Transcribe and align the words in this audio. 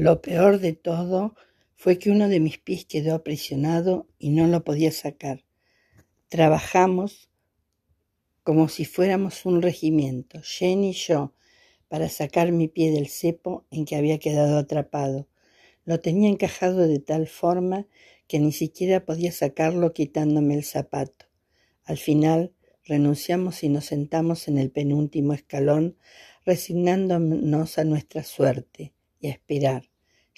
Lo 0.00 0.22
peor 0.22 0.60
de 0.60 0.72
todo 0.72 1.34
fue 1.76 1.98
que 1.98 2.10
uno 2.10 2.30
de 2.30 2.40
mis 2.40 2.56
pies 2.56 2.86
quedó 2.86 3.14
aprisionado 3.14 4.08
y 4.18 4.30
no 4.30 4.46
lo 4.46 4.64
podía 4.64 4.92
sacar. 4.92 5.44
Trabajamos 6.30 7.28
como 8.42 8.70
si 8.70 8.86
fuéramos 8.86 9.44
un 9.44 9.60
regimiento, 9.60 10.40
Jenny 10.42 10.92
y 10.92 10.92
yo, 10.94 11.34
para 11.88 12.08
sacar 12.08 12.50
mi 12.50 12.66
pie 12.66 12.92
del 12.92 13.08
cepo 13.08 13.66
en 13.70 13.84
que 13.84 13.96
había 13.96 14.18
quedado 14.18 14.56
atrapado. 14.56 15.28
Lo 15.84 16.00
tenía 16.00 16.30
encajado 16.30 16.88
de 16.88 17.00
tal 17.00 17.26
forma 17.26 17.86
que 18.26 18.38
ni 18.38 18.52
siquiera 18.52 19.04
podía 19.04 19.32
sacarlo 19.32 19.92
quitándome 19.92 20.54
el 20.54 20.64
zapato. 20.64 21.26
Al 21.84 21.98
final 21.98 22.54
renunciamos 22.86 23.62
y 23.64 23.68
nos 23.68 23.84
sentamos 23.84 24.48
en 24.48 24.56
el 24.56 24.70
penúltimo 24.70 25.34
escalón, 25.34 25.98
resignándonos 26.46 27.76
a 27.76 27.84
nuestra 27.84 28.24
suerte 28.24 28.94
y 29.20 29.26
a 29.26 29.32
esperar. 29.32 29.89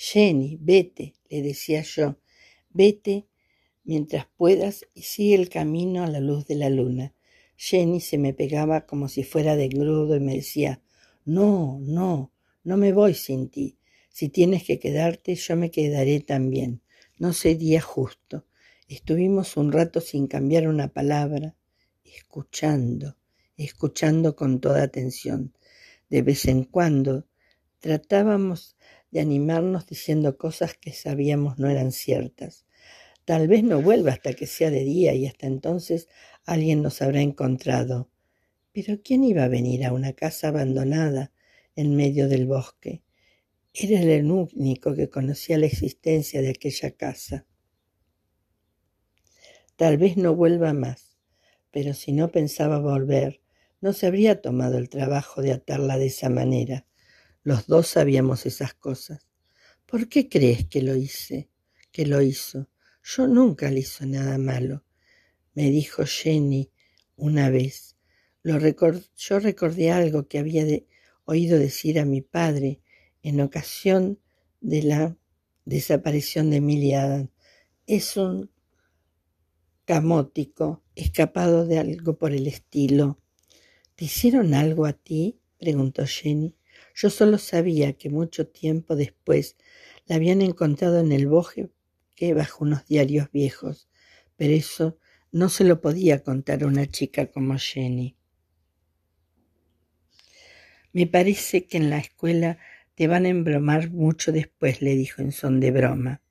Jenny, 0.05 0.59
vete, 0.61 1.15
le 1.30 1.42
decía 1.42 1.83
yo, 1.83 2.19
vete 2.70 3.29
mientras 3.84 4.27
puedas 4.37 4.84
y 4.95 5.02
sigue 5.02 5.37
el 5.37 5.48
camino 5.48 6.02
a 6.02 6.09
la 6.09 6.19
luz 6.19 6.45
de 6.45 6.56
la 6.56 6.70
luna. 6.70 7.15
Jenny 7.55 8.01
se 8.01 8.19
me 8.19 8.34
pegaba 8.34 8.84
como 8.84 9.09
si 9.09 9.23
fuera 9.23 9.55
de 9.55 9.69
grudo 9.69 10.16
y 10.16 10.20
me 10.20 10.34
decía, 10.34 10.83
no, 11.25 11.78
no, 11.83 12.33
no 12.65 12.77
me 12.77 12.92
voy 12.92 13.15
sin 13.15 13.48
ti. 13.48 13.78
Si 14.09 14.28
tienes 14.28 14.65
que 14.65 14.80
quedarte, 14.80 15.37
yo 15.37 15.55
me 15.55 15.70
quedaré 15.70 16.19
también. 16.19 16.83
No 17.16 17.33
sería 17.33 17.80
justo. 17.80 18.45
Estuvimos 18.89 19.56
un 19.56 19.70
rato 19.70 20.00
sin 20.00 20.27
cambiar 20.27 20.66
una 20.66 20.89
palabra, 20.89 21.55
escuchando, 22.03 23.16
escuchando 23.56 24.34
con 24.34 24.61
toda 24.61 24.83
atención. 24.83 25.56
De 26.11 26.23
vez 26.23 26.47
en 26.47 26.64
cuando 26.64 27.28
tratábamos 27.78 28.77
de 29.12 29.21
animarnos 29.21 29.87
diciendo 29.87 30.37
cosas 30.37 30.75
que 30.77 30.93
sabíamos 30.93 31.59
no 31.59 31.69
eran 31.69 31.92
ciertas. 31.92 32.67
Tal 33.25 33.47
vez 33.47 33.62
no 33.62 33.81
vuelva 33.81 34.11
hasta 34.11 34.33
que 34.33 34.47
sea 34.47 34.70
de 34.70 34.83
día 34.83 35.14
y 35.14 35.27
hasta 35.27 35.47
entonces 35.47 36.09
alguien 36.45 36.83
nos 36.83 37.00
habrá 37.03 37.20
encontrado. 37.20 38.11
Pero 38.72 39.00
¿quién 39.05 39.22
iba 39.22 39.45
a 39.45 39.48
venir 39.48 39.84
a 39.84 39.92
una 39.92 40.14
casa 40.14 40.48
abandonada 40.48 41.31
en 41.77 41.95
medio 41.95 42.28
del 42.28 42.47
bosque? 42.47 43.03
Era 43.75 44.00
el 44.00 44.31
único 44.31 44.95
que 44.95 45.09
conocía 45.09 45.56
la 45.59 45.67
existencia 45.67 46.42
de 46.42 46.50
aquella 46.50 46.91
casa. 46.91 47.47
Tal 49.77 49.98
vez 49.98 50.17
no 50.17 50.34
vuelva 50.34 50.72
más, 50.72 51.17
pero 51.70 51.94
si 51.94 52.12
no 52.12 52.31
pensaba 52.31 52.78
volver, 52.78 53.41
no 53.81 53.92
se 53.92 54.06
habría 54.06 54.41
tomado 54.41 54.78
el 54.78 54.89
trabajo 54.89 55.42
de 55.42 55.53
atarla 55.53 55.98
de 55.98 56.06
esa 56.06 56.28
manera. 56.28 56.87
Los 57.45 57.67
dos 57.67 57.89
sabíamos 57.89 58.47
esas 58.47 58.75
cosas. 58.75 59.29
¿Por 59.87 60.09
qué 60.09 60.29
crees 60.29 60.67
que 60.67 60.83
lo 60.83 60.97
hice? 60.97 61.51
Que 61.91 62.07
lo 62.07 62.23
hizo. 62.23 62.69
Yo 63.03 63.27
nunca 63.27 63.71
le 63.71 63.81
hizo 63.81 64.07
nada 64.07 64.39
malo, 64.39 64.84
me 65.55 65.71
dijo 65.71 66.05
Jenny 66.07 66.71
una 67.17 67.51
vez. 67.51 67.97
Lo 68.43 68.59
yo 68.59 69.39
recordé 69.39 69.91
algo 69.91 70.29
que 70.29 70.39
había 70.39 70.65
oído 71.25 71.59
decir 71.59 71.99
a 71.99 72.05
mi 72.05 72.21
padre 72.21 72.81
en 73.23 73.41
ocasión 73.41 74.21
de 74.61 74.83
la 74.83 75.17
desaparición 75.65 76.51
de 76.51 76.56
Emilia 76.56 77.29
Es 77.87 78.17
un 78.17 78.51
camótico, 79.84 80.83
escapado 80.95 81.67
de 81.67 81.79
algo 81.79 82.17
por 82.17 82.33
el 82.33 82.47
estilo. 82.47 83.19
¿Te 83.97 84.05
hicieron 84.05 84.55
algo 84.55 84.87
a 84.87 84.93
ti? 84.93 85.41
preguntó 85.59 86.06
Jenny. 86.06 86.56
Yo 86.95 87.11
solo 87.11 87.39
sabía 87.39 87.95
que 87.95 88.11
mucho 88.11 88.47
tiempo 88.47 88.97
después 88.97 89.57
la 90.07 90.17
habían 90.17 90.43
encontrado 90.43 91.01
en 91.01 91.12
el 91.12 91.27
bosque 91.27 91.71
bajo 92.33 92.65
unos 92.65 92.87
diarios 92.87 93.31
viejos, 93.33 93.89
pero 94.37 94.53
eso 94.55 94.99
no 95.33 95.49
se 95.49 95.65
lo 95.65 95.81
podía 95.81 96.22
contar 96.22 96.62
a 96.62 96.66
una 96.66 96.87
chica 96.87 97.27
como 97.27 97.59
Jenny. 97.59 98.16
Me 100.93 101.06
parece 101.06 101.66
que 101.66 101.78
en 101.78 101.91
la 101.91 101.99
escuela 101.99 102.59
te 102.95 103.09
van 103.09 103.25
a 103.25 103.31
embromar 103.31 103.91
mucho 103.91 104.31
después, 104.31 104.83
le 104.83 104.95
dijo 104.95 105.22
en 105.22 105.33
son 105.33 105.59
de 105.59 105.71
broma. 105.71 106.22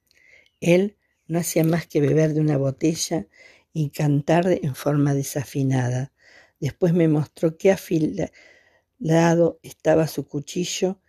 Él 0.61 0.97
no 1.27 1.39
hacía 1.39 1.63
más 1.63 1.87
que 1.87 1.99
beber 1.99 2.33
de 2.33 2.41
una 2.41 2.57
botella 2.57 3.27
y 3.73 3.89
cantar 3.89 4.45
en 4.61 4.75
forma 4.75 5.13
desafinada. 5.13 6.13
Después 6.59 6.93
me 6.93 7.07
mostró 7.07 7.57
qué 7.57 7.71
afilado 9.01 9.59
estaba 9.63 10.07
su 10.07 10.27
cuchillo 10.27 10.99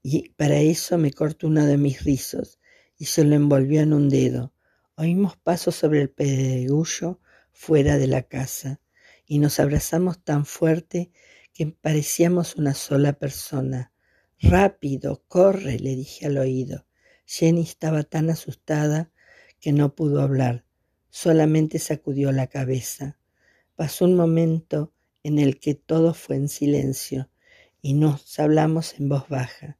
y 0.00 0.28
para 0.30 0.60
eso 0.60 0.96
me 0.96 1.12
cortó 1.12 1.48
uno 1.48 1.66
de 1.66 1.76
mis 1.76 2.04
rizos 2.04 2.60
y 2.96 3.06
se 3.06 3.24
lo 3.24 3.34
envolvió 3.34 3.80
en 3.80 3.92
un 3.92 4.08
dedo. 4.08 4.54
Oímos 4.94 5.36
pasos 5.38 5.74
sobre 5.74 6.02
el 6.02 6.08
pedregullo 6.08 7.18
fuera 7.50 7.98
de 7.98 8.06
la 8.06 8.22
casa 8.22 8.80
y 9.26 9.40
nos 9.40 9.58
abrazamos 9.58 10.22
tan 10.22 10.46
fuerte 10.46 11.10
que 11.52 11.66
parecíamos 11.66 12.54
una 12.54 12.74
sola 12.74 13.12
persona. 13.12 13.92
Rápido, 14.38 15.24
corre, 15.26 15.80
le 15.80 15.96
dije 15.96 16.26
al 16.26 16.38
oído. 16.38 16.86
Jenny 17.26 17.62
estaba 17.62 18.04
tan 18.04 18.30
asustada 18.30 19.10
que 19.58 19.72
no 19.72 19.96
pudo 19.96 20.20
hablar, 20.20 20.64
solamente 21.10 21.80
sacudió 21.80 22.30
la 22.30 22.46
cabeza. 22.46 23.18
Pasó 23.74 24.04
un 24.04 24.14
momento 24.14 24.92
en 25.24 25.40
el 25.40 25.58
que 25.58 25.74
todo 25.74 26.14
fue 26.14 26.36
en 26.36 26.48
silencio 26.48 27.31
y 27.82 27.94
nos 27.94 28.38
hablamos 28.38 28.94
en 28.98 29.08
voz 29.08 29.28
baja. 29.28 29.78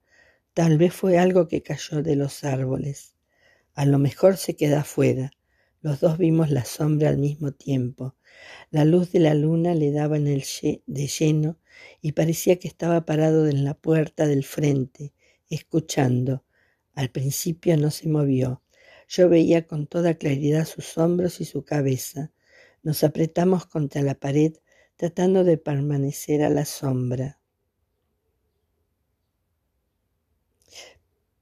Tal 0.55 0.77
vez 0.77 0.93
fue 0.93 1.19
algo 1.19 1.49
que 1.49 1.63
cayó 1.63 2.03
de 2.03 2.17
los 2.17 2.45
árboles. 2.45 3.15
A 3.75 3.87
lo 3.87 3.99
mejor 3.99 4.37
se 4.37 4.57
queda 4.57 4.81
afuera. 4.81 5.31
Los 5.81 6.01
dos 6.01 6.19
vimos 6.19 6.51
la 6.51 6.65
sombra 6.65 7.09
al 7.09 7.19
mismo 7.19 7.53
tiempo. 7.53 8.17
La 8.71 8.85
luz 8.85 9.13
de 9.13 9.21
la 9.21 9.35
luna 9.35 9.75
le 9.75 9.93
daba 9.93 10.17
en 10.17 10.27
el 10.27 10.45
de 10.87 11.07
lleno 11.07 11.59
y 12.01 12.13
parecía 12.13 12.59
que 12.59 12.69
estaba 12.69 13.07
parado 13.07 13.49
en 13.49 13.65
la 13.65 13.75
puerta 13.75 14.27
del 14.27 14.45
frente, 14.45 15.15
escuchando. 15.49 16.45
Al 16.95 17.11
principio 17.11 17.77
no 17.77 17.91
se 17.91 18.09
movió. 18.09 18.63
Yo 19.09 19.29
veía 19.29 19.67
con 19.67 19.87
toda 19.87 20.15
claridad 20.15 20.67
sus 20.67 20.99
hombros 20.99 21.41
y 21.41 21.45
su 21.45 21.65
cabeza. 21.65 22.33
Nos 22.83 23.05
apretamos 23.05 23.67
contra 23.67 24.03
la 24.03 24.15
pared 24.15 24.55
tratando 24.97 25.45
de 25.45 25.57
permanecer 25.57 26.43
a 26.43 26.51
la 26.51 26.65
sombra. 26.65 27.42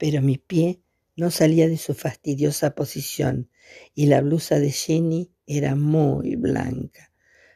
Pero 0.01 0.23
mi 0.23 0.39
pie 0.39 0.81
no 1.15 1.29
salía 1.29 1.67
de 1.67 1.77
su 1.77 1.93
fastidiosa 1.93 2.73
posición 2.73 3.51
y 3.93 4.07
la 4.07 4.21
blusa 4.21 4.57
de 4.57 4.71
Jenny 4.71 5.29
era 5.45 5.75
muy 5.75 6.35
blanca. 6.37 7.13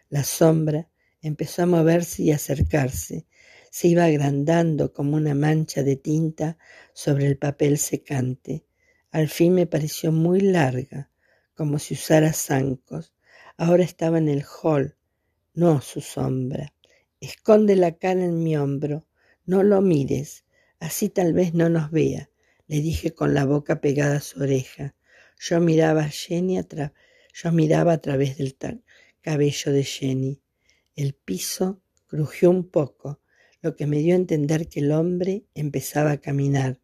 La 0.09 0.23
sombra 0.23 0.88
empezó 1.23 1.63
a 1.63 1.66
moverse 1.66 2.22
y 2.22 2.29
acercarse. 2.29 3.25
Se 3.72 3.88
iba 3.88 4.03
agrandando 4.03 4.94
como 4.94 5.17
una 5.17 5.34
mancha 5.34 5.81
de 5.81 5.95
tinta 5.95 6.59
sobre 6.94 7.25
el 7.25 7.39
papel 7.39 7.79
secante. 7.79 8.63
Al 9.09 9.28
fin 9.28 9.55
me 9.55 9.66
pareció 9.66 10.11
muy 10.11 10.39
larga, 10.39 11.09
como 11.55 11.79
si 11.79 11.95
usara 11.95 12.31
zancos. 12.31 13.16
Ahora 13.57 13.84
estaba 13.84 14.19
en 14.19 14.29
el 14.29 14.44
hall, 14.44 14.95
no 15.55 15.81
su 15.81 16.00
sombra. 16.00 16.75
Esconde 17.19 17.75
la 17.75 17.97
cara 17.97 18.23
en 18.23 18.44
mi 18.44 18.55
hombro, 18.55 19.07
no 19.47 19.63
lo 19.63 19.81
mires, 19.81 20.45
así 20.79 21.09
tal 21.09 21.34
vez 21.34 21.55
no 21.55 21.69
nos 21.69 21.89
vea 21.89 22.29
le 22.67 22.81
dije 22.81 23.13
con 23.13 23.33
la 23.33 23.45
boca 23.45 23.81
pegada 23.81 24.17
a 24.17 24.21
su 24.21 24.41
oreja. 24.41 24.95
Yo 25.39 25.59
miraba 25.59 26.03
a 26.03 26.09
Jenny 26.09 26.59
yo 27.33 27.51
miraba 27.51 27.93
a 27.93 27.97
través 27.97 28.37
del 28.37 28.57
cabello 29.21 29.71
de 29.73 29.83
Jenny. 29.83 30.41
El 30.95 31.13
piso 31.13 31.81
crujió 32.07 32.49
un 32.49 32.69
poco, 32.69 33.19
lo 33.61 33.75
que 33.75 33.87
me 33.87 33.97
dio 33.97 34.13
a 34.13 34.17
entender 34.17 34.69
que 34.69 34.79
el 34.79 34.91
hombre 34.93 35.45
empezaba 35.53 36.11
a 36.11 36.21
caminar 36.21 36.79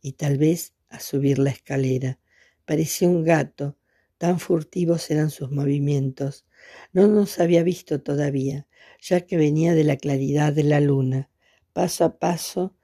y 0.00 0.12
tal 0.12 0.38
vez 0.38 0.74
a 0.88 1.00
subir 1.00 1.38
la 1.38 1.50
escalera. 1.50 2.18
Parecía 2.64 3.08
un 3.08 3.24
gato, 3.24 3.76
tan 4.16 4.40
furtivos 4.40 5.10
eran 5.10 5.30
sus 5.30 5.50
movimientos. 5.50 6.46
No 6.92 7.06
nos 7.06 7.38
había 7.38 7.62
visto 7.62 8.00
todavía, 8.00 8.66
ya 9.00 9.20
que 9.22 9.36
venía 9.36 9.74
de 9.74 9.84
la 9.84 9.96
claridad 9.96 10.52
de 10.52 10.64
la 10.64 10.80
luna. 10.80 11.30
Paso 11.72 12.04
a 12.04 12.18
paso 12.18 12.74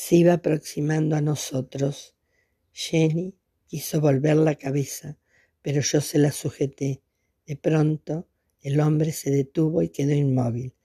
se 0.00 0.14
iba 0.14 0.34
aproximando 0.34 1.16
a 1.16 1.20
nosotros. 1.20 2.14
Jenny 2.72 3.34
quiso 3.66 4.00
volver 4.00 4.36
la 4.36 4.54
cabeza, 4.54 5.18
pero 5.60 5.80
yo 5.80 6.00
se 6.00 6.18
la 6.18 6.30
sujeté. 6.30 7.02
De 7.44 7.56
pronto 7.56 8.28
el 8.60 8.78
hombre 8.78 9.10
se 9.10 9.32
detuvo 9.32 9.82
y 9.82 9.88
quedó 9.88 10.12
inmóvil. 10.12 10.76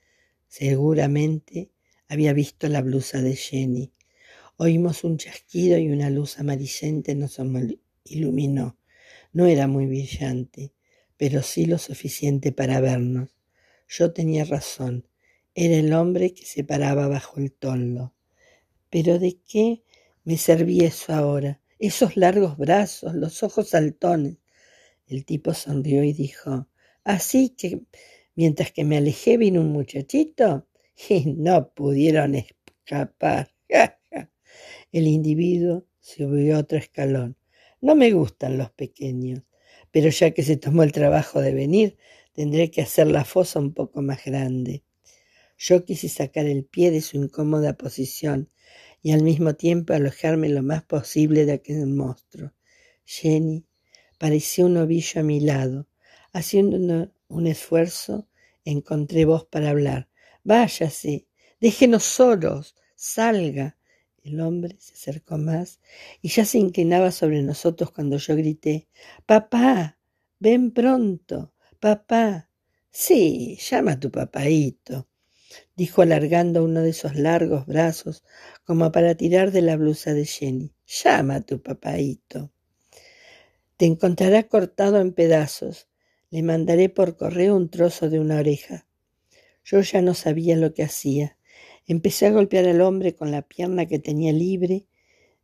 Seguramente 0.48 1.70
había 2.08 2.34
visto 2.34 2.68
la 2.70 2.82
blusa 2.82 3.22
de 3.22 3.36
Jenny. 3.36 3.94
Oímos 4.58 5.04
un 5.04 5.18
chasquido 5.18 5.78
y 5.78 5.90
una 5.90 6.10
luz 6.10 6.40
amarillenta 6.40 7.14
nos 7.14 7.38
iluminó. 8.06 8.80
No 9.32 9.46
era 9.46 9.68
muy 9.68 9.86
brillante, 9.86 10.74
pero 11.18 11.44
sí 11.44 11.68
lo 11.68 11.78
suficiente 11.78 12.52
para 12.52 12.82
vernos. 12.82 13.30
Yo 13.88 14.12
tenía 14.12 14.44
razón. 14.44 15.08
Era 15.54 15.76
el 15.76 15.94
hombre 15.94 16.34
que 16.34 16.48
se 16.48 16.64
paraba 16.64 17.08
bajo 17.08 17.40
el 17.40 17.52
toldo. 17.52 18.16
Pero 18.94 19.18
¿de 19.18 19.40
qué 19.48 19.82
Me 20.24 20.38
serví 20.38 20.82
eso 20.82 21.14
ahora, 21.14 21.60
esos 21.80 22.16
largos 22.16 22.58
brazos, 22.58 23.16
los 23.16 23.42
ojos 23.42 23.70
saltones. 23.70 24.38
El 25.08 25.26
tipo 25.26 25.56
sonrió 25.56 26.04
y 26.04 26.14
dijo, 26.14 26.68
así 27.04 27.50
que 27.50 27.82
mientras 28.36 28.72
que 28.72 28.84
me 28.84 28.98
alejé 28.98 29.38
vino 29.38 29.62
un 29.62 29.72
muchachito 29.72 30.68
y 31.10 31.34
no 31.34 31.74
pudieron 31.74 32.36
escapar. 32.36 33.52
El 34.92 35.08
individuo 35.08 35.88
subió 36.00 36.60
otro 36.60 36.78
escalón. 36.78 37.36
No 37.82 37.96
me 37.96 38.12
gustan 38.12 38.60
los 38.60 38.70
pequeños, 38.74 39.42
pero 39.90 40.10
ya 40.10 40.30
que 40.36 40.44
se 40.44 40.58
tomó 40.58 40.84
el 40.84 40.92
trabajo 40.92 41.42
de 41.42 41.56
venir, 41.56 41.98
tendré 42.34 42.70
que 42.70 42.84
hacer 42.84 43.08
la 43.08 43.26
fosa 43.26 43.58
un 43.60 43.74
poco 43.74 44.04
más 44.04 44.24
grande. 44.24 44.84
Yo 45.66 45.86
quise 45.86 46.10
sacar 46.10 46.46
el 46.46 46.66
pie 46.66 46.92
de 46.92 47.00
su 47.00 47.16
incómoda 47.16 47.78
posición 47.78 48.50
y 49.02 49.14
al 49.14 49.24
mismo 49.24 49.56
tiempo 49.56 49.94
alojarme 49.94 50.50
lo 50.50 50.62
más 50.62 50.84
posible 50.84 51.46
de 51.46 51.54
aquel 51.54 51.88
monstruo. 51.88 52.52
Jenny 53.06 53.66
parecía 54.18 54.66
un 54.66 54.76
ovillo 54.76 55.22
a 55.22 55.24
mi 55.24 55.40
lado. 55.40 55.88
Haciendo 56.34 57.14
un 57.30 57.48
esfuerzo, 57.48 58.28
encontré 58.66 59.24
voz 59.24 59.46
para 59.46 59.70
hablar. 59.70 60.10
Váyase, 60.44 61.28
déjenos 61.62 62.04
solos, 62.04 62.76
salga. 62.94 63.78
El 64.22 64.42
hombre 64.42 64.76
se 64.80 64.96
acercó 64.96 65.38
más 65.38 65.80
y 66.22 66.28
ya 66.28 66.44
se 66.44 66.58
inclinaba 66.58 67.10
sobre 67.12 67.42
nosotros 67.42 67.90
cuando 67.92 68.18
yo 68.18 68.36
grité 68.36 68.90
Papá, 69.26 69.98
ven 70.40 70.72
pronto, 70.72 71.54
papá. 71.80 72.50
Sí, 72.92 73.58
llama 73.62 73.94
a 73.94 74.00
tu 74.02 74.12
papaíto, 74.12 75.08
dijo 75.76 76.02
alargando 76.02 76.64
uno 76.64 76.82
de 76.82 76.92
esos 76.92 77.16
largos 77.16 77.66
brazos 77.66 78.24
como 78.64 78.92
para 78.92 79.16
tirar 79.16 79.52
de 79.52 79.62
la 79.62 79.76
blusa 79.76 80.14
de 80.14 80.26
Jenny. 80.26 80.74
Llama 80.86 81.36
a 81.36 81.42
tu 81.42 81.62
papaíto. 81.62 82.52
Te 83.78 83.86
encontrará 83.86 84.44
cortado 84.44 85.00
en 85.00 85.14
pedazos. 85.14 85.88
Le 86.30 86.44
mandaré 86.44 86.90
por 86.90 87.18
correo 87.18 87.56
un 87.56 87.70
trozo 87.70 88.10
de 88.10 88.20
una 88.20 88.38
oreja. 88.38 88.88
Yo 89.64 89.82
ya 89.82 90.02
no 90.02 90.14
sabía 90.14 90.56
lo 90.56 90.74
que 90.74 90.84
hacía. 90.84 91.38
Empecé 91.86 92.28
a 92.28 92.32
golpear 92.32 92.66
al 92.68 92.82
hombre 92.82 93.16
con 93.16 93.32
la 93.32 93.42
pierna 93.42 93.86
que 93.88 94.00
tenía 94.00 94.32
libre 94.32 94.88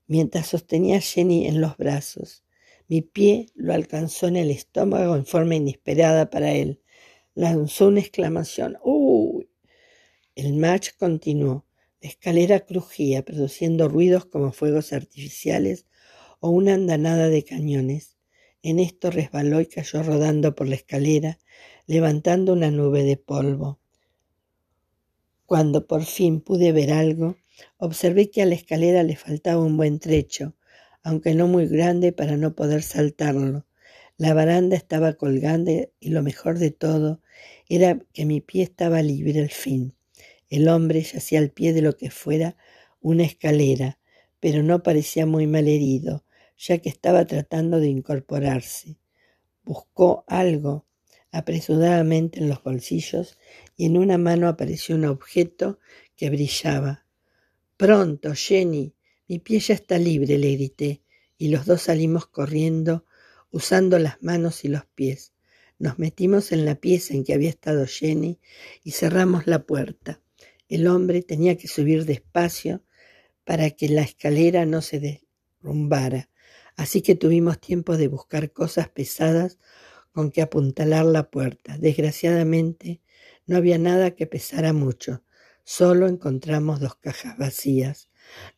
mientras 0.08 0.48
sostenía 0.48 0.98
a 0.98 1.02
Jenny 1.02 1.48
en 1.48 1.62
los 1.62 1.78
brazos. 1.78 2.44
Mi 2.88 3.02
pie 3.02 3.48
lo 3.56 3.74
alcanzó 3.74 4.28
en 4.28 4.36
el 4.36 4.50
estómago 4.50 5.16
en 5.16 5.26
forma 5.26 5.56
inesperada 5.56 6.30
para 6.30 6.54
él. 6.54 6.82
Lanzó 7.36 7.88
una 7.88 8.00
exclamación. 8.00 8.78
¡Uy! 8.84 9.49
El 10.40 10.54
match 10.54 10.92
continuó. 10.98 11.66
La 12.00 12.08
escalera 12.08 12.62
crujía, 12.62 13.26
produciendo 13.26 13.90
ruidos 13.90 14.26
como 14.26 14.54
fuegos 14.54 14.94
artificiales 14.94 15.86
o 16.40 16.50
una 16.50 16.76
andanada 16.76 17.28
de 17.28 17.44
cañones. 17.44 18.16
En 18.64 18.80
esto 18.80 19.12
resbaló 19.12 19.60
y 19.60 19.66
cayó 19.66 20.02
rodando 20.02 20.56
por 20.56 20.70
la 20.70 20.76
escalera, 20.76 21.40
levantando 21.88 22.54
una 22.54 22.72
nube 22.72 23.04
de 23.04 23.18
polvo. 23.18 23.82
Cuando 25.46 25.88
por 25.88 26.06
fin 26.06 26.40
pude 26.40 26.72
ver 26.72 26.94
algo, 26.94 27.36
observé 27.76 28.32
que 28.32 28.42
a 28.42 28.46
la 28.46 28.56
escalera 28.56 29.04
le 29.04 29.18
faltaba 29.18 29.62
un 29.62 29.76
buen 29.76 30.00
trecho, 30.00 30.56
aunque 31.04 31.36
no 31.36 31.50
muy 31.50 31.68
grande 31.68 32.14
para 32.14 32.38
no 32.38 32.56
poder 32.56 32.82
saltarlo. 32.82 33.66
La 34.16 34.34
baranda 34.34 34.78
estaba 34.78 35.16
colgando 35.16 35.70
y 36.00 36.10
lo 36.12 36.24
mejor 36.24 36.60
de 36.60 36.72
todo 36.72 37.22
era 37.68 38.00
que 38.14 38.26
mi 38.26 38.40
pie 38.40 38.64
estaba 38.64 39.02
libre 39.02 39.42
al 39.42 39.50
fin. 39.50 39.99
El 40.50 40.68
hombre 40.68 41.02
yacía 41.04 41.40
al 41.40 41.52
pie 41.52 41.74
de 41.74 41.82
lo 41.82 41.96
que 41.96 42.10
fuera 42.10 42.58
una 43.02 43.24
escalera, 43.24 44.00
pero 44.40 44.64
no 44.64 44.84
parecía 44.84 45.26
muy 45.26 45.48
mal 45.48 45.68
herido, 45.68 46.26
ya 46.58 46.80
que 46.80 46.90
estaba 46.90 47.26
tratando 47.26 47.80
de 47.80 47.88
incorporarse. 47.88 48.98
Buscó 49.64 50.24
algo 50.28 50.86
apresuradamente 51.32 52.40
en 52.40 52.50
los 52.50 52.64
bolsillos 52.64 53.38
y 53.76 53.86
en 53.86 53.98
una 53.98 54.18
mano 54.18 54.48
apareció 54.48 54.96
un 54.96 55.06
objeto 55.06 55.80
que 56.16 56.30
brillaba. 56.30 57.06
Pronto, 57.78 58.34
Jenny, 58.34 58.94
mi 59.28 59.40
pie 59.40 59.60
ya 59.60 59.76
está 59.76 59.98
libre, 59.98 60.38
le 60.38 60.56
grité, 60.56 61.02
y 61.38 61.50
los 61.50 61.66
dos 61.66 61.84
salimos 61.84 62.26
corriendo, 62.26 63.06
usando 63.52 64.00
las 64.00 64.22
manos 64.22 64.66
y 64.66 64.68
los 64.68 64.86
pies. 64.86 65.34
Nos 65.78 65.98
metimos 65.98 66.52
en 66.52 66.66
la 66.66 66.76
pieza 66.76 67.14
en 67.14 67.24
que 67.24 67.34
había 67.34 67.50
estado 67.50 67.86
Jenny 67.86 68.40
y 68.84 68.92
cerramos 68.92 69.48
la 69.48 69.66
puerta. 69.66 70.20
El 70.70 70.88
hombre 70.88 71.24
tenía 71.24 71.58
que 71.58 71.68
subir 71.68 72.06
despacio 72.06 72.84
para 73.44 73.72
que 73.72 73.90
la 73.90 74.04
escalera 74.04 74.66
no 74.66 74.82
se 74.82 75.00
derrumbara, 75.62 76.30
así 76.76 77.02
que 77.02 77.16
tuvimos 77.16 77.60
tiempo 77.60 77.98
de 77.98 78.08
buscar 78.08 78.54
cosas 78.54 78.88
pesadas 78.88 79.58
con 80.12 80.32
que 80.32 80.44
apuntalar 80.44 81.06
la 81.06 81.32
puerta. 81.32 81.78
Desgraciadamente, 81.78 83.02
no 83.48 83.58
había 83.58 83.80
nada 83.80 84.12
que 84.12 84.28
pesara 84.28 84.72
mucho. 84.72 85.24
Solo 85.64 86.08
encontramos 86.08 86.80
dos 86.80 86.96
cajas 86.96 87.38
vacías. 87.38 88.10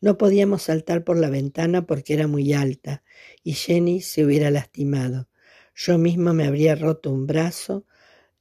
No 0.02 0.18
podíamos 0.18 0.64
saltar 0.64 1.04
por 1.04 1.16
la 1.18 1.30
ventana 1.30 1.86
porque 1.86 2.12
era 2.12 2.26
muy 2.26 2.52
alta 2.52 3.02
y 3.42 3.54
Jenny 3.54 4.02
se 4.02 4.24
hubiera 4.24 4.50
lastimado. 4.50 5.28
Yo 5.74 5.96
mismo 5.96 6.34
me 6.34 6.46
habría 6.46 6.74
roto 6.74 7.10
un 7.10 7.26
brazo 7.26 7.86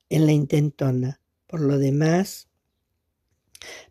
en 0.09 0.25
la 0.25 0.33
intentona. 0.33 1.21
Por 1.47 1.61
lo 1.61 1.77
demás, 1.77 2.49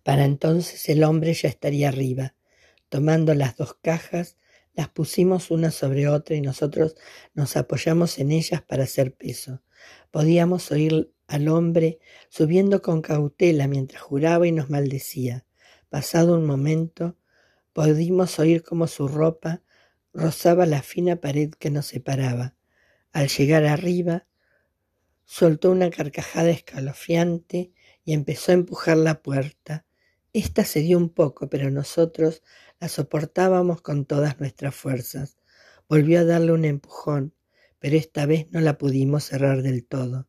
para 0.02 0.24
entonces 0.24 0.88
el 0.88 1.04
hombre 1.04 1.34
ya 1.34 1.48
estaría 1.48 1.88
arriba. 1.88 2.34
Tomando 2.88 3.34
las 3.34 3.56
dos 3.56 3.74
cajas, 3.80 4.36
las 4.74 4.88
pusimos 4.88 5.50
una 5.50 5.70
sobre 5.70 6.08
otra 6.08 6.36
y 6.36 6.40
nosotros 6.40 6.96
nos 7.34 7.56
apoyamos 7.56 8.18
en 8.18 8.32
ellas 8.32 8.62
para 8.62 8.84
hacer 8.84 9.14
peso. 9.14 9.62
Podíamos 10.10 10.70
oír 10.70 11.12
al 11.26 11.48
hombre 11.48 11.98
subiendo 12.28 12.82
con 12.82 13.02
cautela 13.02 13.68
mientras 13.68 14.02
juraba 14.02 14.46
y 14.46 14.52
nos 14.52 14.70
maldecía. 14.70 15.44
Pasado 15.88 16.34
un 16.34 16.46
momento, 16.46 17.16
pudimos 17.72 18.38
oír 18.38 18.62
cómo 18.62 18.86
su 18.86 19.08
ropa 19.08 19.62
rozaba 20.12 20.66
la 20.66 20.82
fina 20.82 21.16
pared 21.16 21.50
que 21.50 21.70
nos 21.70 21.86
separaba. 21.86 22.54
Al 23.12 23.28
llegar 23.28 23.64
arriba, 23.64 24.26
soltó 25.24 25.70
una 25.70 25.90
carcajada 25.90 26.50
escalofriante 26.50 27.72
y 28.04 28.12
empezó 28.12 28.52
a 28.52 28.54
empujar 28.54 28.96
la 28.96 29.22
puerta. 29.22 29.84
Esta 30.32 30.64
cedió 30.64 30.96
un 30.96 31.08
poco, 31.10 31.48
pero 31.48 31.70
nosotros 31.70 32.42
la 32.78 32.88
soportábamos 32.88 33.82
con 33.82 34.04
todas 34.04 34.38
nuestras 34.40 34.74
fuerzas. 34.74 35.36
Volvió 35.88 36.20
a 36.20 36.24
darle 36.24 36.52
un 36.52 36.64
empujón, 36.64 37.34
pero 37.78 37.96
esta 37.96 38.26
vez 38.26 38.46
no 38.50 38.60
la 38.60 38.78
pudimos 38.78 39.24
cerrar 39.24 39.62
del 39.62 39.84
todo. 39.84 40.28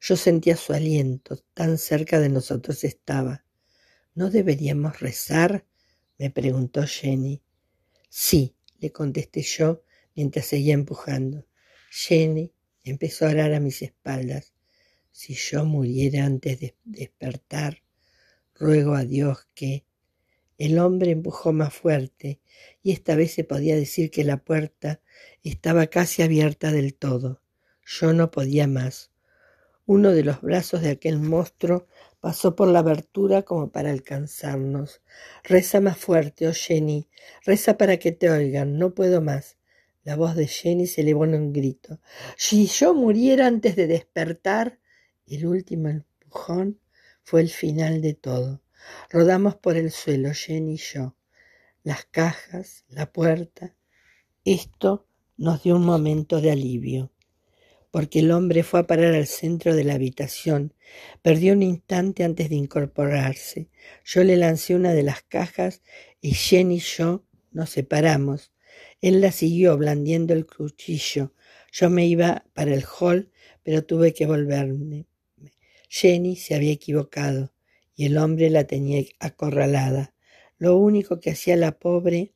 Yo 0.00 0.16
sentía 0.16 0.56
su 0.56 0.72
aliento, 0.72 1.38
tan 1.54 1.78
cerca 1.78 2.20
de 2.20 2.28
nosotros 2.28 2.84
estaba. 2.84 3.44
¿No 4.14 4.30
deberíamos 4.30 5.00
rezar? 5.00 5.64
me 6.18 6.30
preguntó 6.30 6.84
Jenny. 6.86 7.42
Sí, 8.08 8.56
le 8.78 8.92
contesté 8.92 9.42
yo 9.42 9.82
mientras 10.14 10.46
seguía 10.46 10.74
empujando. 10.74 11.46
Jenny 11.90 12.52
empezó 12.84 13.26
a 13.26 13.30
orar 13.30 13.54
a 13.54 13.60
mis 13.60 13.82
espaldas. 13.82 14.52
Si 15.20 15.34
yo 15.34 15.64
muriera 15.64 16.26
antes 16.26 16.60
de 16.60 16.76
despertar, 16.84 17.82
ruego 18.54 18.94
a 18.94 19.02
Dios 19.02 19.48
que 19.52 19.84
el 20.58 20.78
hombre 20.78 21.10
empujó 21.10 21.52
más 21.52 21.74
fuerte 21.74 22.38
y 22.84 22.92
esta 22.92 23.16
vez 23.16 23.34
se 23.34 23.42
podía 23.42 23.74
decir 23.74 24.12
que 24.12 24.22
la 24.22 24.36
puerta 24.36 25.00
estaba 25.42 25.88
casi 25.88 26.22
abierta 26.22 26.70
del 26.70 26.94
todo. 26.94 27.42
Yo 27.84 28.12
no 28.12 28.30
podía 28.30 28.68
más. 28.68 29.10
Uno 29.86 30.12
de 30.12 30.22
los 30.22 30.40
brazos 30.40 30.82
de 30.82 30.90
aquel 30.90 31.18
monstruo 31.18 31.88
pasó 32.20 32.54
por 32.54 32.68
la 32.68 32.78
abertura 32.78 33.42
como 33.42 33.72
para 33.72 33.90
alcanzarnos. 33.90 35.02
Reza 35.42 35.80
más 35.80 35.98
fuerte, 35.98 36.46
oh 36.46 36.54
Jenny, 36.54 37.08
reza 37.44 37.76
para 37.76 37.96
que 37.96 38.12
te 38.12 38.30
oigan, 38.30 38.78
no 38.78 38.94
puedo 38.94 39.20
más. 39.20 39.58
La 40.04 40.14
voz 40.14 40.36
de 40.36 40.46
Jenny 40.46 40.86
se 40.86 41.00
elevó 41.00 41.24
en 41.24 41.34
un 41.34 41.52
grito. 41.52 41.98
Si 42.36 42.66
yo 42.66 42.94
muriera 42.94 43.48
antes 43.48 43.74
de 43.74 43.88
despertar, 43.88 44.78
el 45.36 45.46
último 45.46 45.88
empujón 45.88 46.80
fue 47.22 47.40
el 47.40 47.50
final 47.50 48.00
de 48.00 48.14
todo. 48.14 48.62
Rodamos 49.10 49.56
por 49.56 49.76
el 49.76 49.90
suelo, 49.90 50.32
Jenny 50.32 50.74
y 50.74 50.76
yo. 50.76 51.16
Las 51.82 52.04
cajas, 52.06 52.84
la 52.88 53.12
puerta. 53.12 53.74
Esto 54.44 55.06
nos 55.36 55.62
dio 55.62 55.76
un 55.76 55.84
momento 55.84 56.40
de 56.40 56.50
alivio, 56.50 57.12
porque 57.90 58.20
el 58.20 58.30
hombre 58.30 58.62
fue 58.62 58.80
a 58.80 58.86
parar 58.86 59.14
al 59.14 59.26
centro 59.26 59.74
de 59.74 59.84
la 59.84 59.94
habitación. 59.94 60.74
Perdió 61.22 61.52
un 61.52 61.62
instante 61.62 62.24
antes 62.24 62.48
de 62.48 62.56
incorporarse. 62.56 63.68
Yo 64.04 64.24
le 64.24 64.36
lancé 64.36 64.74
una 64.74 64.92
de 64.92 65.02
las 65.02 65.22
cajas 65.22 65.82
y 66.20 66.32
Jenny 66.32 66.76
y 66.76 66.80
yo 66.80 67.24
nos 67.50 67.70
separamos. 67.70 68.52
Él 69.00 69.20
la 69.20 69.32
siguió 69.32 69.76
blandiendo 69.76 70.34
el 70.34 70.46
cuchillo. 70.46 71.32
Yo 71.72 71.90
me 71.90 72.06
iba 72.06 72.44
para 72.54 72.74
el 72.74 72.84
hall, 72.84 73.30
pero 73.62 73.84
tuve 73.84 74.14
que 74.14 74.26
volverme. 74.26 75.06
Jenny 75.88 76.36
se 76.36 76.54
había 76.54 76.72
equivocado 76.72 77.52
y 77.96 78.06
el 78.06 78.18
hombre 78.18 78.50
la 78.50 78.64
tenía 78.64 79.02
acorralada. 79.18 80.14
Lo 80.58 80.76
único 80.76 81.18
que 81.20 81.30
hacía 81.30 81.56
la 81.56 81.78
pobre 81.78 82.34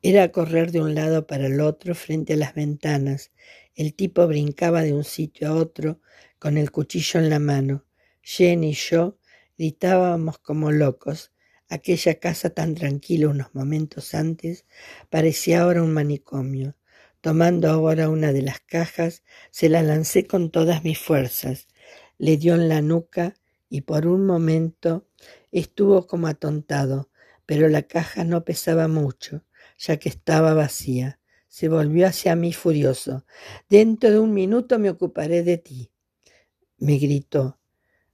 Era 0.00 0.30
correr 0.30 0.70
de 0.70 0.80
un 0.80 0.94
lado 0.94 1.26
para 1.26 1.46
el 1.46 1.60
otro 1.60 1.94
frente 1.94 2.34
a 2.34 2.36
las 2.36 2.54
ventanas. 2.54 3.32
El 3.74 3.94
tipo 3.94 4.26
brincaba 4.26 4.82
de 4.82 4.92
un 4.92 5.04
sitio 5.04 5.48
a 5.48 5.54
otro 5.54 6.00
con 6.38 6.56
el 6.56 6.70
cuchillo 6.70 7.18
en 7.20 7.30
la 7.30 7.40
mano. 7.40 7.84
Jenny 8.22 8.70
y 8.70 8.74
yo 8.74 9.18
gritábamos 9.56 10.38
como 10.38 10.70
locos. 10.70 11.32
Aquella 11.68 12.18
casa 12.18 12.50
tan 12.50 12.74
tranquila 12.74 13.28
unos 13.28 13.54
momentos 13.54 14.14
antes 14.14 14.64
parecía 15.10 15.62
ahora 15.62 15.82
un 15.82 15.92
manicomio. 15.92 16.76
Tomando 17.20 17.68
ahora 17.68 18.08
una 18.08 18.32
de 18.32 18.42
las 18.42 18.60
cajas, 18.60 19.24
se 19.50 19.68
la 19.68 19.82
lancé 19.82 20.26
con 20.26 20.50
todas 20.50 20.84
mis 20.84 20.98
fuerzas. 20.98 21.66
Le 22.18 22.36
dio 22.36 22.54
en 22.54 22.68
la 22.68 22.82
nuca 22.82 23.34
y 23.68 23.82
por 23.82 24.06
un 24.06 24.26
momento 24.26 25.08
estuvo 25.52 26.06
como 26.06 26.26
atontado, 26.26 27.10
pero 27.46 27.68
la 27.68 27.82
caja 27.82 28.24
no 28.24 28.44
pesaba 28.44 28.88
mucho, 28.88 29.44
ya 29.78 29.96
que 29.96 30.08
estaba 30.08 30.54
vacía. 30.54 31.20
Se 31.48 31.68
volvió 31.68 32.06
hacia 32.06 32.36
mí 32.36 32.52
furioso. 32.52 33.24
Dentro 33.68 34.10
de 34.10 34.18
un 34.18 34.34
minuto 34.34 34.78
me 34.78 34.90
ocuparé 34.90 35.42
de 35.42 35.58
ti. 35.58 35.90
Me 36.76 36.98
gritó. 36.98 37.58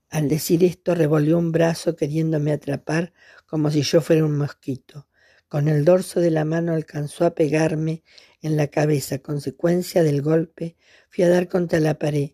Al 0.09 0.29
decir 0.29 0.63
esto 0.63 0.95
revolvió 0.95 1.37
un 1.37 1.51
brazo 1.51 1.95
queriéndome 1.95 2.51
atrapar 2.53 3.11
como 3.45 3.69
si 3.69 3.81
yo 3.81 4.01
fuera 4.01 4.23
un 4.23 4.37
mosquito. 4.37 5.07
Con 5.47 5.67
el 5.67 5.83
dorso 5.85 6.19
de 6.19 6.31
la 6.31 6.45
mano 6.45 6.73
alcanzó 6.73 7.25
a 7.25 7.35
pegarme 7.35 8.03
en 8.41 8.57
la 8.57 8.67
cabeza. 8.67 9.19
Consecuencia 9.19 10.03
del 10.03 10.21
golpe, 10.21 10.75
fui 11.09 11.23
a 11.23 11.29
dar 11.29 11.47
contra 11.47 11.79
la 11.79 11.99
pared. 11.99 12.31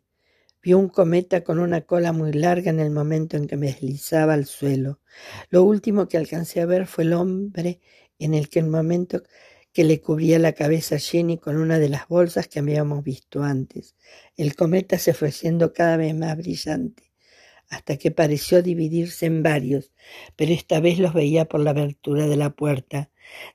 Vi 0.64 0.74
un 0.74 0.90
cometa 0.90 1.44
con 1.44 1.60
una 1.60 1.82
cola 1.82 2.12
muy 2.12 2.34
larga 2.34 2.70
en 2.70 2.80
el 2.80 2.92
momento 2.92 3.38
en 3.38 3.48
que 3.48 3.58
me 3.58 3.68
deslizaba 3.68 4.34
al 4.34 4.46
suelo. 4.46 5.00
Lo 5.50 5.64
último 5.64 6.08
que 6.08 6.18
alcancé 6.18 6.62
a 6.62 6.66
ver 6.66 6.88
fue 6.88 7.04
el 7.04 7.14
hombre 7.14 7.80
en 8.20 8.34
el 8.34 8.50
que 8.50 8.60
el 8.60 8.68
momento 8.68 9.24
que 9.74 9.84
le 9.84 10.02
cubría 10.02 10.38
la 10.38 10.54
cabeza 10.54 10.96
a 10.96 11.00
Jenny 11.00 11.38
con 11.38 11.58
una 11.58 11.80
de 11.80 11.90
las 11.90 12.08
bolsas 12.08 12.48
que 12.48 12.60
habíamos 12.60 13.04
visto 13.04 13.44
antes. 13.44 13.96
El 14.38 14.56
cometa 14.56 14.98
se 14.98 15.14
fue 15.14 15.30
haciendo 15.30 15.74
cada 15.74 15.98
vez 15.98 16.14
más 16.16 16.38
brillante 16.38 17.12
hasta 17.72 17.98
que 17.98 18.12
pareció 18.12 18.62
dividirse 18.62 19.26
en 19.26 19.44
varios, 19.44 19.94
pero 20.36 20.52
esta 20.52 20.82
vez 20.82 21.00
los 21.00 21.14
veía 21.14 21.46
por 21.46 21.62
la 21.62 21.72
abertura 21.72 22.28
de 22.28 22.36
la 22.36 22.50
puerta. 22.50 23.10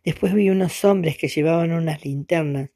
Después 0.04 0.32
vi 0.32 0.48
unos 0.48 0.84
hombres 0.86 1.18
que 1.18 1.28
llevaban 1.28 1.70
unas 1.72 2.02
linternas, 2.02 2.70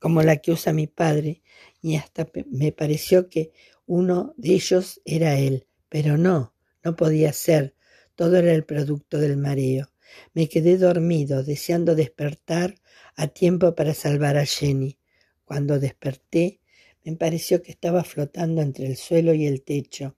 como 0.00 0.22
la 0.22 0.38
que 0.38 0.50
usa 0.50 0.72
mi 0.72 0.88
padre, 0.88 1.42
y 1.80 1.94
hasta 1.94 2.26
me 2.50 2.72
pareció 2.72 3.28
que 3.28 3.52
uno 3.86 4.34
de 4.36 4.54
ellos 4.54 5.00
era 5.04 5.38
él, 5.38 5.66
pero 5.88 6.16
no, 6.16 6.54
no 6.82 6.96
podía 6.96 7.32
ser, 7.32 7.74
todo 8.16 8.36
era 8.38 8.52
el 8.52 8.64
producto 8.64 9.18
del 9.18 9.36
mareo. 9.36 9.92
Me 10.34 10.48
quedé 10.48 10.76
dormido, 10.76 11.44
deseando 11.44 11.94
despertar 11.94 12.74
a 13.14 13.28
tiempo 13.28 13.74
para 13.74 13.94
salvar 13.94 14.36
a 14.36 14.46
Jenny. 14.46 14.98
Cuando 15.44 15.78
desperté, 15.78 16.60
me 17.04 17.14
pareció 17.16 17.62
que 17.62 17.70
estaba 17.70 18.02
flotando 18.02 18.62
entre 18.62 18.86
el 18.86 18.96
suelo 18.96 19.34
y 19.34 19.46
el 19.46 19.62
techo. 19.62 20.16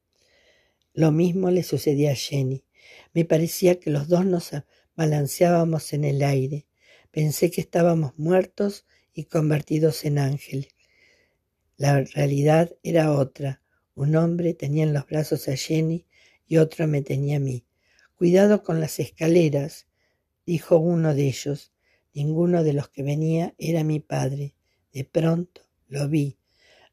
Lo 0.95 1.11
mismo 1.11 1.51
le 1.51 1.63
sucedía 1.63 2.13
a 2.13 2.17
Jenny. 2.17 2.65
Me 3.13 3.25
parecía 3.25 3.81
que 3.81 3.91
los 3.91 4.09
dos 4.09 4.25
nos 4.27 4.51
balanceábamos 4.95 5.93
en 5.93 6.05
el 6.05 6.23
aire. 6.23 6.67
Pensé 7.11 7.51
que 7.51 7.61
estábamos 7.61 8.13
muertos 8.17 8.87
y 9.15 9.25
convertidos 9.25 10.05
en 10.05 10.19
ángeles. 10.19 10.69
La 11.77 12.03
realidad 12.03 12.75
era 12.83 13.13
otra. 13.13 13.63
Un 13.95 14.17
hombre 14.17 14.55
tenía 14.55 14.85
en 14.85 14.93
los 14.93 15.07
brazos 15.07 15.49
a 15.49 15.57
Jenny 15.57 16.07
y 16.47 16.59
otro 16.59 16.87
me 16.87 17.03
tenía 17.03 17.37
a 17.37 17.41
mí. 17.41 17.65
Cuidado 18.15 18.63
con 18.63 18.81
las 18.81 18.99
escaleras, 19.01 19.87
dijo 20.47 20.79
uno 20.79 21.15
de 21.15 21.27
ellos. 21.27 21.73
Ninguno 22.15 22.63
de 22.63 22.73
los 22.73 22.89
que 22.89 23.03
venía 23.03 23.55
era 23.59 23.85
mi 23.85 24.01
padre. 24.01 24.55
De 24.93 25.05
pronto 25.05 25.63
lo 25.89 26.09
vi, 26.09 26.39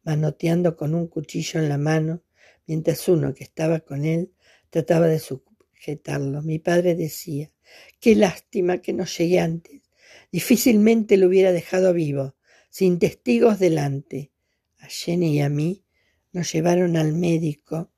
manoteando 0.03 0.75
con 0.75 0.95
un 0.95 1.07
cuchillo 1.07 1.59
en 1.59 1.69
la 1.69 1.77
mano 1.77 2.23
mientras 2.69 3.07
uno 3.07 3.33
que 3.33 3.43
estaba 3.43 3.79
con 3.79 4.05
él 4.05 4.31
trataba 4.69 5.07
de 5.07 5.17
sujetarlo. 5.17 6.43
Mi 6.43 6.59
padre 6.59 6.93
decía, 6.93 7.51
qué 7.99 8.15
lástima 8.15 8.77
que 8.77 8.93
no 8.93 9.05
llegué 9.05 9.39
antes. 9.39 9.88
Difícilmente 10.31 11.17
lo 11.17 11.27
hubiera 11.27 11.51
dejado 11.51 11.91
vivo, 11.93 12.36
sin 12.69 13.00
testigos 13.00 13.57
delante. 13.57 14.31
A 14.77 14.86
Jenny 14.86 15.38
y 15.38 15.41
a 15.41 15.50
mí 15.50 15.83
nos 16.31 16.53
llevaron 16.53 16.98
al 16.98 17.13
médico 17.13 17.91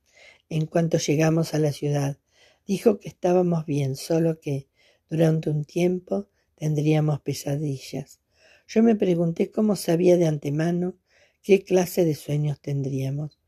en 0.48 0.66
cuanto 0.66 0.98
llegamos 0.98 1.54
a 1.54 1.60
la 1.60 1.74
ciudad. 1.74 2.20
Dijo 2.66 3.00
que 3.00 3.10
estábamos 3.10 3.66
bien, 3.66 3.98
solo 3.98 4.40
que 4.40 4.70
durante 5.10 5.50
un 5.50 5.66
tiempo 5.66 6.30
tendríamos 6.56 7.20
pesadillas. 7.20 8.22
Yo 8.66 8.82
me 8.82 8.96
pregunté 8.96 9.52
cómo 9.52 9.76
sabía 9.76 10.16
de 10.16 10.28
antemano 10.28 10.96
qué 11.42 11.64
clase 11.64 12.06
de 12.06 12.16
sueños 12.16 12.62
tendríamos. 12.62 13.40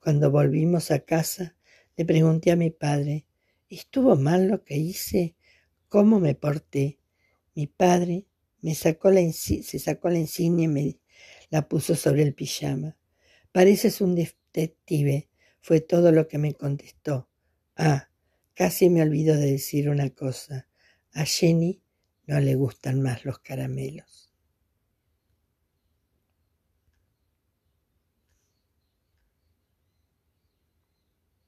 Cuando 0.00 0.32
volvimos 0.32 0.90
a 0.90 0.98
casa, 1.00 1.54
le 1.96 2.04
pregunté 2.04 2.50
a 2.50 2.56
mi 2.56 2.70
padre, 2.70 3.24
¿estuvo 3.68 4.16
mal 4.16 4.48
lo 4.48 4.64
que 4.64 4.76
hice? 4.78 5.36
¿Cómo 5.88 6.18
me 6.18 6.34
porté? 6.34 6.98
Mi 7.54 7.68
padre 7.68 8.26
me 8.62 8.74
sacó 8.74 9.10
la 9.10 9.20
se 9.32 9.78
sacó 9.78 10.08
la 10.08 10.18
insignia 10.18 10.64
y 10.64 10.68
me 10.68 11.00
la 11.50 11.68
puso 11.68 11.94
sobre 11.94 12.22
el 12.22 12.34
pijama. 12.34 12.96
Pareces 13.52 14.00
un 14.00 14.14
detective, 14.14 15.28
fue 15.60 15.80
todo 15.80 16.12
lo 16.12 16.26
que 16.26 16.38
me 16.38 16.54
contestó. 16.54 17.28
Ah, 17.76 18.08
casi 18.54 18.88
me 18.88 19.02
olvido 19.02 19.36
de 19.36 19.52
decir 19.52 19.90
una 19.90 20.10
cosa. 20.10 20.68
A 21.12 21.24
Jenny 21.24 21.82
no 22.26 22.40
le 22.40 22.54
gustan 22.54 23.02
más 23.02 23.24
los 23.24 23.40
caramelos. 23.40 24.31